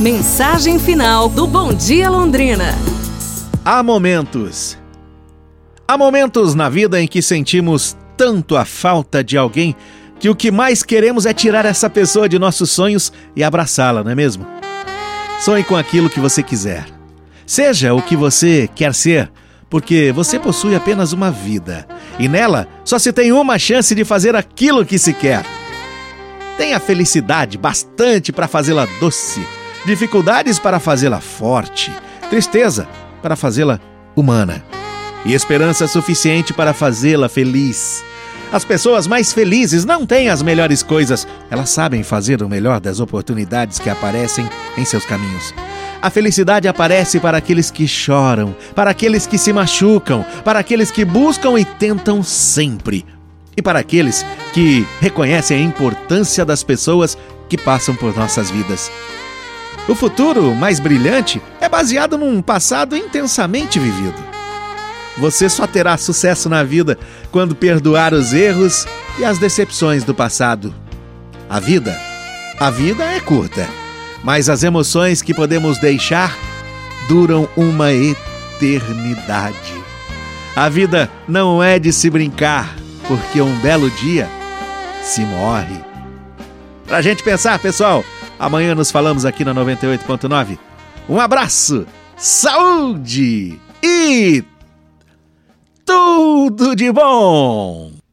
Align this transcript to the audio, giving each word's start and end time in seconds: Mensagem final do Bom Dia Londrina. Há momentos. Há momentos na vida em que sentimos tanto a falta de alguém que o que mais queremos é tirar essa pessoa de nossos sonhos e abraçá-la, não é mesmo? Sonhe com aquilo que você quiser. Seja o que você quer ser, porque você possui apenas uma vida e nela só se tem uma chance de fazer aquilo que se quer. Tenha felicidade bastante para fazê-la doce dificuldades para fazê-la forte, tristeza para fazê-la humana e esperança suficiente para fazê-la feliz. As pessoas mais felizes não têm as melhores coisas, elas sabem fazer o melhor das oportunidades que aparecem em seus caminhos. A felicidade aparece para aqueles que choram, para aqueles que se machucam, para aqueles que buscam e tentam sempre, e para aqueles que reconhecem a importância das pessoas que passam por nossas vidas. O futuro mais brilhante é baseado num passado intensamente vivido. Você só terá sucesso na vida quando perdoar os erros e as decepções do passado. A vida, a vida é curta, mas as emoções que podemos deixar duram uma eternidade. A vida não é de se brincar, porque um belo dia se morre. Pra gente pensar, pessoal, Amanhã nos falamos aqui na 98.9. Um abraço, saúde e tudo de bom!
Mensagem 0.00 0.76
final 0.76 1.28
do 1.28 1.46
Bom 1.46 1.72
Dia 1.72 2.10
Londrina. 2.10 2.74
Há 3.64 3.80
momentos. 3.80 4.76
Há 5.86 5.96
momentos 5.96 6.52
na 6.52 6.68
vida 6.68 7.00
em 7.00 7.06
que 7.06 7.22
sentimos 7.22 7.96
tanto 8.16 8.56
a 8.56 8.64
falta 8.64 9.22
de 9.22 9.38
alguém 9.38 9.76
que 10.18 10.28
o 10.28 10.34
que 10.34 10.50
mais 10.50 10.82
queremos 10.82 11.26
é 11.26 11.32
tirar 11.32 11.64
essa 11.64 11.88
pessoa 11.88 12.28
de 12.28 12.40
nossos 12.40 12.72
sonhos 12.72 13.12
e 13.36 13.44
abraçá-la, 13.44 14.02
não 14.02 14.10
é 14.10 14.16
mesmo? 14.16 14.44
Sonhe 15.40 15.62
com 15.62 15.76
aquilo 15.76 16.10
que 16.10 16.18
você 16.18 16.42
quiser. 16.42 16.86
Seja 17.46 17.94
o 17.94 18.02
que 18.02 18.16
você 18.16 18.68
quer 18.74 18.92
ser, 18.92 19.30
porque 19.70 20.10
você 20.10 20.40
possui 20.40 20.74
apenas 20.74 21.12
uma 21.12 21.30
vida 21.30 21.86
e 22.18 22.28
nela 22.28 22.66
só 22.84 22.98
se 22.98 23.12
tem 23.12 23.30
uma 23.30 23.60
chance 23.60 23.94
de 23.94 24.04
fazer 24.04 24.34
aquilo 24.34 24.84
que 24.84 24.98
se 24.98 25.14
quer. 25.14 25.46
Tenha 26.58 26.80
felicidade 26.80 27.56
bastante 27.56 28.32
para 28.32 28.48
fazê-la 28.48 28.88
doce 28.98 29.40
dificuldades 29.84 30.58
para 30.58 30.80
fazê-la 30.80 31.20
forte, 31.20 31.92
tristeza 32.30 32.88
para 33.22 33.36
fazê-la 33.36 33.80
humana 34.16 34.64
e 35.24 35.32
esperança 35.32 35.86
suficiente 35.86 36.52
para 36.52 36.72
fazê-la 36.72 37.28
feliz. 37.28 38.04
As 38.52 38.64
pessoas 38.64 39.06
mais 39.06 39.32
felizes 39.32 39.84
não 39.84 40.06
têm 40.06 40.28
as 40.28 40.42
melhores 40.42 40.82
coisas, 40.82 41.26
elas 41.50 41.70
sabem 41.70 42.02
fazer 42.02 42.42
o 42.42 42.48
melhor 42.48 42.80
das 42.80 43.00
oportunidades 43.00 43.78
que 43.78 43.90
aparecem 43.90 44.48
em 44.76 44.84
seus 44.84 45.04
caminhos. 45.04 45.52
A 46.00 46.10
felicidade 46.10 46.68
aparece 46.68 47.18
para 47.18 47.38
aqueles 47.38 47.70
que 47.70 47.88
choram, 47.88 48.54
para 48.74 48.90
aqueles 48.90 49.26
que 49.26 49.38
se 49.38 49.52
machucam, 49.52 50.24
para 50.44 50.58
aqueles 50.58 50.90
que 50.90 51.04
buscam 51.04 51.58
e 51.58 51.64
tentam 51.64 52.22
sempre, 52.22 53.04
e 53.56 53.62
para 53.62 53.78
aqueles 53.78 54.24
que 54.52 54.86
reconhecem 55.00 55.58
a 55.58 55.62
importância 55.62 56.44
das 56.44 56.62
pessoas 56.62 57.16
que 57.48 57.56
passam 57.56 57.96
por 57.96 58.14
nossas 58.16 58.50
vidas. 58.50 58.90
O 59.86 59.94
futuro 59.94 60.54
mais 60.54 60.80
brilhante 60.80 61.42
é 61.60 61.68
baseado 61.68 62.16
num 62.16 62.40
passado 62.40 62.96
intensamente 62.96 63.78
vivido. 63.78 64.22
Você 65.18 65.48
só 65.48 65.66
terá 65.66 65.96
sucesso 65.96 66.48
na 66.48 66.64
vida 66.64 66.98
quando 67.30 67.54
perdoar 67.54 68.14
os 68.14 68.32
erros 68.32 68.86
e 69.18 69.24
as 69.24 69.38
decepções 69.38 70.02
do 70.02 70.14
passado. 70.14 70.74
A 71.48 71.60
vida, 71.60 71.96
a 72.58 72.70
vida 72.70 73.04
é 73.04 73.20
curta, 73.20 73.68
mas 74.24 74.48
as 74.48 74.62
emoções 74.62 75.20
que 75.20 75.34
podemos 75.34 75.78
deixar 75.78 76.36
duram 77.06 77.46
uma 77.54 77.92
eternidade. 77.92 79.84
A 80.56 80.68
vida 80.68 81.10
não 81.28 81.62
é 81.62 81.78
de 81.78 81.92
se 81.92 82.08
brincar, 82.08 82.74
porque 83.06 83.40
um 83.40 83.54
belo 83.60 83.90
dia 83.90 84.28
se 85.02 85.20
morre. 85.20 85.78
Pra 86.86 87.02
gente 87.02 87.22
pensar, 87.22 87.58
pessoal, 87.58 88.04
Amanhã 88.38 88.74
nos 88.74 88.90
falamos 88.90 89.24
aqui 89.24 89.44
na 89.44 89.54
98.9. 89.54 90.58
Um 91.08 91.20
abraço, 91.20 91.86
saúde 92.16 93.58
e 93.82 94.42
tudo 95.84 96.74
de 96.74 96.90
bom! 96.90 98.03